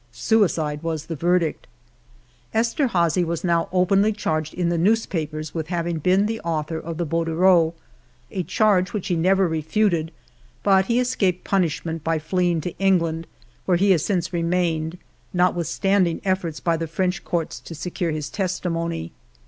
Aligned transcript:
Suicide 0.11 0.81
was 0.81 1.05
the 1.05 1.15
verdict. 1.15 1.67
Esterhazy 2.55 3.23
was 3.23 3.43
now 3.43 3.69
openly 3.71 4.11
charged 4.11 4.51
in 4.55 4.69
the 4.69 4.75
newspapers 4.79 5.53
with 5.53 5.67
hav 5.67 5.85
ing 5.85 5.99
been 5.99 6.25
the 6.25 6.39
author 6.41 6.79
of 6.79 6.97
the 6.97 7.05
bordereau^ 7.05 7.73
a 8.31 8.41
charge 8.41 8.93
which 8.93 9.09
he 9.09 9.15
never 9.15 9.47
refuted, 9.47 10.11
but 10.63 10.85
he 10.85 10.99
escaped 10.99 11.43
punish 11.43 11.85
ment, 11.85 12.03
by 12.03 12.17
fleeing 12.17 12.59
to 12.61 12.75
England, 12.79 13.27
where 13.67 13.77
he 13.77 13.91
has 13.91 14.03
since 14.03 14.33
remained, 14.33 14.97
notwithstanding 15.35 16.19
efforts 16.25 16.59
by 16.59 16.75
the 16.75 16.87
French 16.87 17.23
Courts 17.23 17.59
to 17.59 17.75
secure 17.75 18.09
his 18.09 18.31
testimony. 18.31 19.11